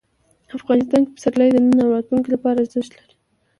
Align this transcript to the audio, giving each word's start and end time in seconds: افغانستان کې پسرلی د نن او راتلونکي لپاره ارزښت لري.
افغانستان 0.57 1.01
کې 1.05 1.13
پسرلی 1.15 1.49
د 1.53 1.57
نن 1.65 1.77
او 1.83 1.93
راتلونکي 1.95 2.29
لپاره 2.35 2.57
ارزښت 2.63 2.91
لري. 2.99 3.15